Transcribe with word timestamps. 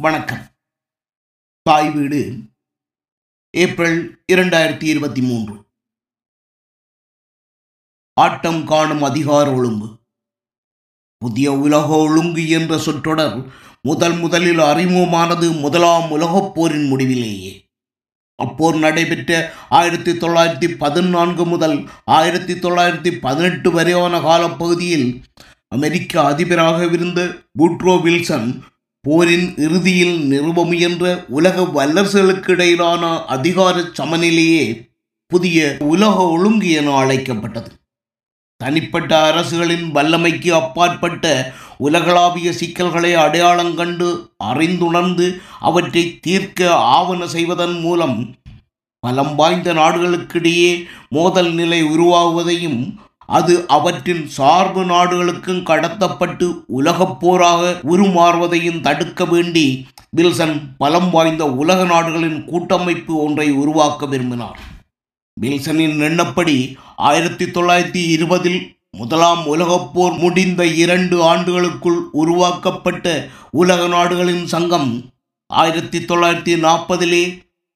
வணக்கம். 0.00 0.46
தாய் 1.62 1.90
வீடு 1.90 2.38
ஏப்ரல் 3.56 4.24
இரண்டாயிரத்தி 4.32 4.82
இருபத்தி 4.82 5.20
மூன்று. 5.20 5.64
ஆட்டம் 8.20 8.66
காணும் 8.66 9.02
அதிகார 9.02 9.52
ஒழுங்கு. 9.52 9.98
புதிய 11.18 11.52
உலக 11.52 11.86
ஒழுங்கு 11.86 12.48
என்ற 12.48 12.78
சொற்றொடர் 12.78 13.52
முதல் 13.82 14.16
முதலில் 14.16 14.58
அறிமுகமானது 14.58 15.60
முதலாம் 15.60 16.10
உலகப் 16.10 16.54
போரின் 16.54 16.86
முடிவிலேயே. 16.86 17.70
அப்போர் 18.42 18.78
நடைபெற்ற 18.78 19.52
ஆயிரத்தி 19.68 20.12
தொள்ளாயிரத்தி 20.12 20.76
பதினான்கு 20.76 21.46
முதல் 21.46 21.88
ஆயிரத்தி 22.04 22.52
தொள்ளாயிரத்தி 22.52 23.20
பதினெட்டு 23.20 23.70
வரையான 23.70 24.20
காலப்பகுதியில் 24.20 25.22
அமெரிக்க 25.68 26.30
அதிபராகவிருந்த 26.30 27.48
பூட்ரோ 27.58 28.02
வில்சன் 28.02 28.64
போரின் 29.04 29.54
இறுதியில் 29.56 30.16
நிறுவ 30.28 30.64
முயன்ற 30.64 31.04
உலக 31.28 31.62
வல்லரசுகளுக்கு 31.62 32.50
இடையிலான 32.50 33.24
அதிகார 33.26 33.80
சமநிலையே 33.92 34.64
புதிய 35.26 35.76
உலக 35.80 36.16
ஒழுங்கு 36.28 36.70
என 36.70 36.90
அழைக்கப்பட்டது. 36.90 37.70
தனிப்பட்ட 38.60 39.12
அரசுகளின் 39.20 39.86
வல்லமைக்கு 39.90 40.50
அப்பாற்பட்ட 40.52 41.54
உலகளாவிய 41.78 42.52
சிக்கல்களை 42.52 43.12
அடையாளம் 43.14 43.74
கண்டு 43.74 44.08
அறிந்துணர்ந்து 44.44 45.26
அவற்றை 45.60 46.18
தீர்க்க 46.20 46.74
ஆவண 46.96 47.26
செய்வதன் 47.26 47.80
மூலம் 47.80 48.18
பலம் 49.02 49.34
வாய்ந்த 49.34 49.72
நாடுகளுக்கிடையே 49.72 50.70
மோதல் 51.08 51.52
நிலை 51.54 51.82
உருவாகுவதையும் 51.84 52.80
அது 53.30 53.64
அவற்றின் 53.66 54.28
சார்பு 54.28 54.84
நாடுகளுக்கும் 54.84 55.62
கடத்தப்பட்டு 55.64 56.64
உலகப் 56.66 57.20
போராக 57.20 57.80
உருமாறுவதையும் 57.82 58.80
தடுக்க 58.80 59.24
வேண்டி 59.24 59.86
வில்சன் 60.10 60.56
பலம் 60.78 61.10
வாய்ந்த 61.10 61.46
உலக 61.46 61.84
நாடுகளின் 61.84 62.44
கூட்டமைப்பு 62.44 63.22
ஒன்றை 63.22 63.50
உருவாக்க 63.52 64.06
விரும்பினார். 64.06 64.58
வில்சனின் 65.40 65.98
எண்ணப்படி 66.00 66.76
ஆயிரத்தி 66.96 67.44
தொள்ளாயிரத்தி 67.44 68.08
இருபதில் 68.08 68.78
முதலாம் 68.90 69.46
உலகப் 69.46 69.94
போர் 69.94 70.12
முடிந்த 70.12 70.66
இரண்டு 70.66 71.22
ஆண்டுகளுக்குள் 71.22 72.00
உருவாக்கப்பட்ட 72.12 73.28
உலக 73.50 73.86
நாடுகளின் 73.86 74.46
சங்கம் 74.46 74.90
ஆயிரத்தி 75.46 75.98
தொள்ளாயிரத்தி 75.98 76.54
நாற்பதிலே 76.64 77.22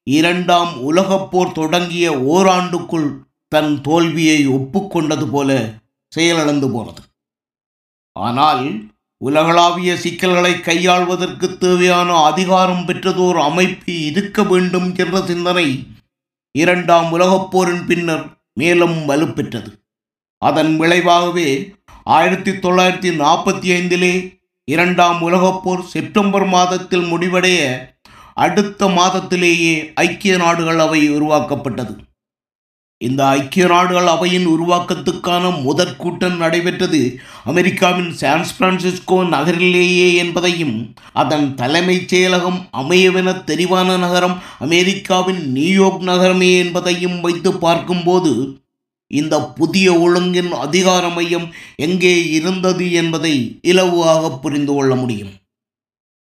இரண்டாம் 0.06 0.72
உலகப் 0.80 1.30
போர் 1.30 1.52
தொடங்கிய 1.52 2.12
ஓராண்டுக்குள் 2.12 3.08
தன் 3.54 3.72
தோல்வியை 3.80 4.38
ஒப்புக்கொண்டது 4.48 5.26
போல 5.30 5.50
செயலிழந்து 6.12 6.68
போனது. 6.70 7.02
ஆனால் 8.16 8.64
உலகளாவிய 9.20 9.90
சிக்கல்களை 9.96 10.52
கையாள்வதற்கு 10.60 11.46
தேவையான 11.58 12.10
அதிகாரம் 12.30 12.84
பெற்றதோர் 12.88 13.38
அமைப்பு 13.50 13.94
இருக்க 14.08 14.42
வேண்டும் 14.42 14.88
என்ற 14.96 15.20
சிந்தனை 15.30 15.66
இரண்டாம் 16.54 17.08
உலகப் 17.12 17.48
போரின் 17.50 17.84
பின்னர் 17.86 18.26
மேலும் 18.60 18.96
வலுப்பெற்றது. 19.08 19.70
அதன் 20.42 20.72
விளைவாகவே 20.76 21.48
ஆயிரத்தி 22.16 22.52
தொள்ளாயிரத்தி 22.64 23.10
நாற்பத்தி 23.22 23.68
ஐந்திலே 23.78 24.14
இரண்டாம் 24.68 25.20
உலகப் 25.22 25.60
போர் 25.64 25.82
செப்டம்பர் 25.94 26.46
மாதத்தில் 26.46 27.06
முடிவடைய 27.12 27.60
அடுத்த 28.44 28.86
மாதத்திலேயே 28.98 29.74
ஐக்கிய 29.94 30.36
நாடுகள் 30.36 30.78
அவை 30.78 31.00
உருவாக்கப்பட்டது. 31.16 31.94
இந்த 33.00 33.26
ஐக்கிய 33.26 33.66
நாடுகள் 33.66 34.06
அவையின் 34.06 34.46
உருவாக்கத்துக்கான 34.46 35.62
முதற் 35.62 35.96
கூட்டம் 35.96 36.36
நடைபெற்றது 36.36 37.00
அமெரிக்காவின் 37.44 38.10
சான் 38.10 38.46
பிரான்சிஸ்கோ 38.58 39.28
நகரிலேயே 39.28 40.14
என்பதையும் 40.14 40.94
அதன் 41.12 41.54
தலைமைச் 41.54 42.14
செயலகம் 42.14 42.60
அமையவென 42.72 43.34
தெரிவான 43.44 43.98
நகரம் 43.98 44.36
அமெரிக்காவின் 44.58 45.52
நியூயார்க் 45.52 46.02
நகரமே 46.02 46.58
என்பதையும் 46.58 47.20
வைத்து 47.20 47.52
பார்க்கும்போது 47.58 48.62
இந்த 49.06 49.40
புதிய 49.40 49.92
ஒழுங்கின் 49.92 50.52
அதிகார 50.52 51.08
மையம் 51.08 51.48
எங்கே 51.76 52.28
இருந்தது 52.30 52.92
என்பதை 52.92 53.60
இலவாக 53.62 54.30
புரிந்து 54.40 54.72
கொள்ள 54.74 54.94
முடியும். 54.94 55.32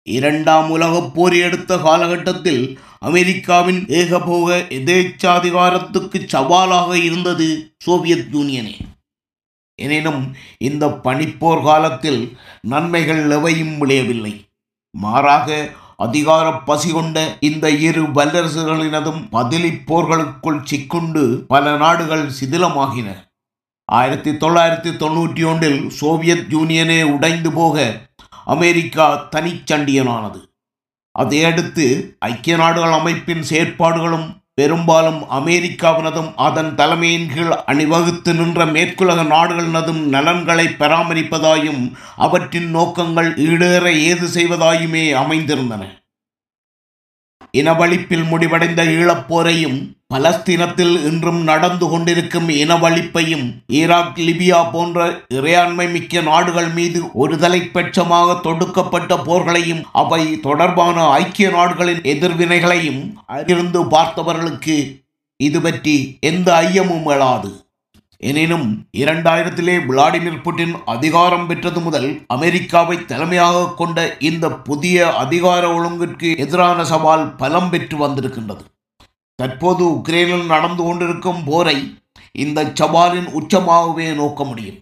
இரண்டாம் 0.07 0.69
உலகப் 0.69 1.13
போர் 1.13 1.35
எடுத்த 1.37 1.77
காலகட்டத்தில் 1.77 2.79
அமெரிக்காவின் 2.99 3.85
ஏகபோக 3.85 4.65
எதேச்சாதிகாரத்துக்கு 4.69 6.27
சவாலாக 6.27 6.97
இருந்தது 6.97 7.75
சோவியத் 7.79 8.27
யூனியனே. 8.33 8.75
எனினும் 9.75 10.35
இந்த 10.57 10.87
பனிப்போர் 10.87 11.63
காலத்தில் 11.63 12.37
நன்மைகள் 12.61 13.29
எவையும் 13.29 13.77
விளையவில்லை. 13.77 14.33
மாறாக 14.91 15.69
அதிகார 15.97 16.51
பசி 16.51 16.91
கொண்ட 16.91 17.37
இந்த 17.39 17.69
இரு 17.69 18.03
வல்லரசுகளினதும் 18.03 19.21
பதிலிப்போர்களுக்குள் 19.31 20.65
சிக்குண்டு 20.71 21.37
பல 21.47 21.77
நாடுகள் 21.77 22.31
சிதிலமாகின. 22.41 23.27
ஆயிரத்தி 23.85 24.31
தொள்ளாயிரத்தி 24.31 24.91
தொண்ணூற்றி 24.97 25.45
ஒன்றில் 25.45 25.89
சோவியத் 25.89 26.53
யூனியனே 26.53 27.03
உடைந்து 27.03 27.51
போக 27.51 28.01
அமெரிக்கா 28.45 29.29
தனிச்சண்டியனானது 29.35 30.47
அதையடுத்து 31.11 31.85
ஐக்கிய 32.19 32.57
நாடுகள் 32.57 32.91
அமைப்பின் 32.91 33.43
செயற்பாடுகளும் 33.49 34.27
பெரும்பாலும் 34.53 35.19
அமெரிக்காவினதும் 35.29 36.31
அதன் 36.35 36.75
தலைமையின் 36.75 37.27
கீழ் 37.33 37.53
அணிவகுத்து 37.65 38.33
நின்ற 38.33 38.65
மேற்குலக 38.65 39.23
நாடுகளினதும் 39.23 40.01
நலன்களை 40.07 40.65
பராமரிப்பதாயும் 40.79 41.83
அவற்றின் 42.15 42.69
நோக்கங்கள் 42.69 43.29
ஈடேற 43.47 43.85
ஏது 44.09 44.27
செய்வதாயுமே 44.27 45.05
அமைந்திருந்தன. 45.23 45.85
இனவழிப்பில் 47.57 48.25
முடிவடைந்த 48.29 48.83
ஈழப்போரையும் 48.83 49.77
பலஸ்தீனத்தில் 50.13 50.93
இன்றும் 51.03 51.43
நடந்து 51.43 51.89
கொண்டிருக்கும் 51.89 52.49
இனவழிப்பையும் 52.49 53.43
ஈராக் 53.67 54.19
லிபியா 54.19 54.59
போன்ற 54.71 55.07
இறையாண்மை 55.33 55.91
மிக்க 55.91 56.21
நாடுகள் 56.21 56.69
மீது 56.69 57.01
ஒருதலைப்பட்சமாக 57.13 58.37
தொடுக்கப்பட்ட 58.41 59.17
போர்களையும் 59.17 59.83
அவை 59.91 60.39
தொடர்பான 60.39 61.07
ஐக்கிய 61.09 61.49
நாடுகளின் 61.49 62.01
எதிர்வினைகளையும் 62.13 63.01
அறிந்து 63.25 63.83
பார்த்தவர்களுக்கு 63.85 64.77
இது 65.39 65.61
பற்றி 65.61 66.17
எந்த 66.19 66.47
ஐயமும் 66.61 67.05
எழாது. 67.05 67.51
எனினும் 68.21 68.87
இரண்டாயிரத்திலே 68.97 69.73
விளாடிமிர் 69.89 70.41
புட்டின் 70.45 70.73
அதிகாரம் 70.85 71.47
பெற்றது 71.47 71.79
முதல் 71.79 72.21
அமெரிக்காவை 72.27 73.05
தலைமையாக 73.05 73.73
கொண்ட 73.73 74.17
இந்த 74.19 74.51
புதிய 74.51 75.15
அதிகார 75.15 75.69
ஒழுங்கிற்கு 75.75 76.37
எதிரான 76.37 76.85
சவால் 76.85 77.35
பலம் 77.35 77.69
பெற்று 77.69 77.97
வந்திருக்கின்றது. 77.97 78.63
தற்போது 79.35 79.85
உக்ரைனில் 79.89 80.45
நடந்து 80.45 80.83
கொண்டிருக்கும் 80.83 81.43
போரை 81.43 81.97
இந்த 82.31 82.63
சவாலின் 82.63 83.29
உச்சமாகவே 83.39 84.13
நோக்க 84.13 84.43
முடியும். 84.43 84.79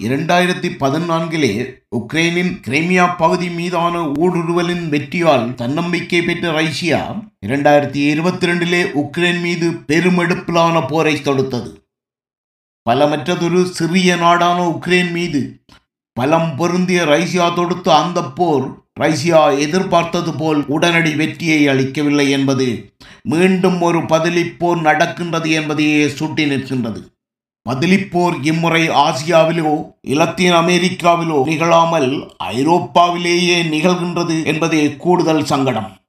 இரண்டாயிரத்தி 0.00 0.68
பதினான்கிலே 0.82 1.52
உக்ரைனின் 1.96 2.52
கிரைமியா 2.66 3.16
பகுதி 3.16 3.50
மீதான 3.50 4.02
ஊடுருவலின் 4.24 4.88
வெற்றியால் 4.88 5.54
தன்னம்பிக்கை 5.54 6.22
பெற்ற 6.22 6.50
ரஷ்யா 6.50 7.00
இரண்டாயிரத்தி 7.46 8.02
இருபத்தி 8.08 8.46
ரெண்டிலே 8.46 8.82
உக்ரைன் 9.04 9.40
மீது 9.40 9.70
பெருமெடுப்பிலான 9.70 10.86
போரை 10.88 11.14
தொடுத்தது. 11.14 11.70
பலமற்றதொரு 12.88 13.62
சிறிய 13.64 14.16
நாடான 14.16 14.58
உக்ரைன் 14.68 15.10
மீது 15.10 15.40
பலம் 16.12 16.56
பொருந்திய 16.56 17.04
ரஷ்யா 17.04 17.48
தொடுத்த 17.48 17.94
அந்த 17.94 18.22
போர் 18.22 18.64
ரஷ்யா 18.94 19.50
எதிர்பார்த்தது 19.50 20.32
போல் 20.34 20.64
உடனடி 20.66 21.14
வெற்றியை 21.14 21.68
அளிக்கவில்லை 21.68 22.30
என்பது 22.30 22.92
மீண்டும் 23.22 23.80
ஒரு 23.80 23.98
பதிலிப்போர் 23.98 24.80
நடக்கின்றது 24.80 25.50
என்பதையே 25.50 26.08
சுட்டி 26.08 26.44
நிற்கின்றது. 26.44 27.00
பதிலிப்போர் 27.68 28.36
இம்முறை 28.42 28.88
ஆசியாவிலோ 28.88 29.72
இலத்தீன் 30.08 30.56
அமெரிக்காவிலோ 30.62 31.44
நிகழாமல் 31.44 32.10
ஐரோப்பாவிலேயே 32.44 33.58
நிகழ்கின்றது 33.74 34.44
என்பதே 34.44 34.96
கூடுதல் 34.96 35.44
சங்கடம். 35.44 35.99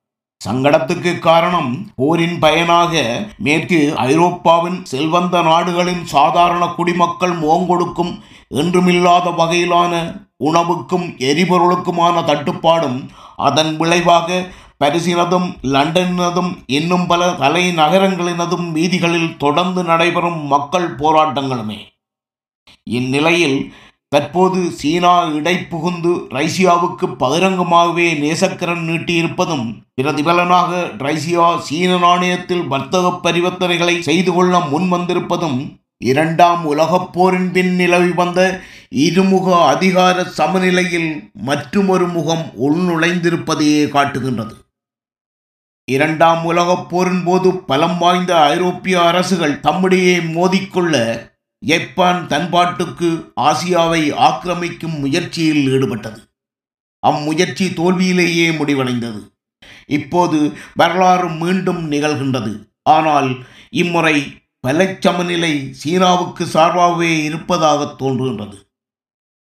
சங்கடத்துக்கு 0.46 1.20
காரணம் 1.20 1.72
போரின் 1.96 2.40
பயனாக 2.40 2.94
மேற்கு 3.38 3.94
ஐரோப்பாவின் 3.98 4.80
செல்வந்த 4.92 5.44
நாடுகளின் 5.44 6.06
சாதாரண 6.06 6.66
குடிமக்கள் 6.76 7.36
முகங்கொடுக்கும் 7.38 8.14
என்றுமில்லாத 8.50 9.28
வகையிலான 9.38 9.94
உணவுக்கும் 10.38 11.06
எரிபொருளுக்குமான 11.18 12.24
தட்டுப்பாடும் 12.24 13.00
அதன் 13.38 13.78
விளைவாக 13.78 14.48
பரிசினதும் 14.80 15.48
லண்டனினதும் 15.64 16.52
இன்னும் 16.68 17.08
பல 17.08 17.28
தலைநகரங்களினதும் 17.28 18.68
வீதிகளில் 18.72 19.38
தொடர்ந்து 19.38 19.84
நடைபெறும் 19.84 20.40
மக்கள் 20.46 20.96
போராட்டங்களுமே. 20.96 21.80
இந்நிலையில் 22.84 23.74
தற்போது 24.12 24.72
சீனா 24.72 25.12
இடைப்புகுந்து 25.34 26.10
ரைசியாவுக்கு 26.34 27.08
பகிரங்கமாகவே 27.20 28.08
நேசக்கரன் 28.20 28.84
நீட்டியிருப்பதும் 28.88 29.68
பிரதிபலனாக 30.02 30.72
ரைசியா 30.98 31.46
சீன 31.60 31.98
நாணயத்தில் 31.98 32.68
வர்த்தக 32.68 33.12
பரிவர்த்தனைகளை 33.24 33.96
செய்து 34.00 34.34
கொள்ள 34.34 34.60
முன் 34.60 34.90
வந்திருப்பதும் 34.90 35.60
இரண்டாம் 36.02 36.66
உலகப் 36.66 37.10
போரின் 37.14 37.50
பின் 37.52 37.74
நிலவி 37.76 38.12
வந்த 38.12 38.40
இருமுக 38.90 39.48
அதிகார 39.66 40.24
சமநிலையில் 40.24 41.10
மற்றுமொரு 41.42 42.08
முகம் 42.08 42.46
உள்நுழைந்திருப்பதையே 42.68 43.90
காட்டுகின்றது. 43.90 44.56
இரண்டாம் 45.88 46.44
உலகப் 46.46 46.88
போரின் 46.90 47.24
போது 47.24 47.50
பலம் 47.66 47.98
வாய்ந்த 47.98 48.34
ஐரோப்பிய 48.40 49.02
அரசுகள் 49.02 49.62
தம்மிடையே 49.64 50.16
மோதிக்கொள்ள 50.34 50.96
ஜப்பான் 51.64 52.28
தன்பாட்டுக்கு 52.28 53.34
ஆசியாவை 53.42 54.14
ஆக்கிரமிக்கும் 54.14 55.00
முயற்சியில் 55.00 55.68
ஈடுபட்டது. 55.68 56.22
அம்முயற்சி 57.00 57.70
தோல்வியிலேயே 57.70 58.52
முடிவடைந்தது. 58.52 59.22
இப்போது 59.88 60.54
வரலாறு 60.76 61.30
மீண்டும் 61.30 61.92
நிகழ்கின்றது. 61.92 62.68
ஆனால் 62.84 63.46
இம்முறை 63.70 64.40
பலச்சமநிலை 64.68 65.72
சீனாவுக்கு 65.72 66.46
சார்பாகவே 66.46 67.24
இருப்பதாக 67.24 67.96
தோன்றுகின்றது. 68.00 68.58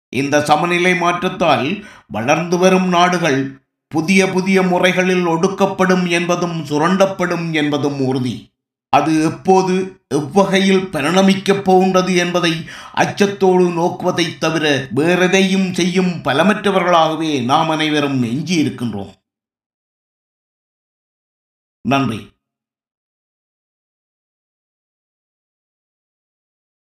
இந்த 0.09 0.42
சமநிலை 0.42 0.95
மாற்றத்தால் 0.95 1.86
வளர்ந்து 2.07 2.57
வரும் 2.57 2.88
நாடுகள் 2.88 3.62
புதிய 3.88 4.27
புதிய 4.27 4.62
முறைகளில் 4.62 5.25
ஒடுக்கப்படும் 5.27 6.09
என்பதும் 6.09 6.66
சுரண்டப்படும் 6.66 7.51
என்பதும் 7.51 8.00
உறுதி. 8.00 8.53
அது 8.94 9.24
எப்போது 9.24 10.01
எவ்வகையில் 10.07 10.84
பரிணமிக்கப் 10.86 11.63
போகின்றது 11.63 12.16
என்பதை 12.16 12.51
அச்சத்தோடு 12.94 13.66
நோக்குவதைத் 13.69 14.38
தவிர 14.38 14.88
வேறெதையும் 14.95 15.74
செய்யும் 15.74 16.13
பலமற்றவர்களாகவே 16.24 17.44
நாம் 17.44 17.69
அனைவரும் 17.69 18.24
எஞ்சியிருக்கின்றோம். 18.24 19.13
நன்றி. 21.86 22.32